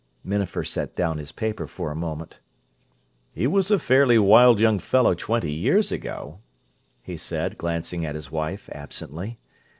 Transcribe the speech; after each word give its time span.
Minafer 0.25 0.63
set 0.65 0.95
down 0.95 1.19
his 1.19 1.31
paper 1.31 1.67
for 1.67 1.89
the 1.89 1.95
moment. 1.95 2.39
"He 3.33 3.45
was 3.45 3.69
a 3.69 3.77
fairly 3.77 4.17
wild 4.17 4.59
young 4.59 4.79
fellow 4.79 5.13
twenty 5.13 5.53
years 5.53 5.91
ago," 5.91 6.39
he 7.03 7.17
said, 7.17 7.55
glancing 7.55 8.03
at 8.03 8.15
his 8.15 8.31
wife 8.31 8.67
absently. 8.71 9.37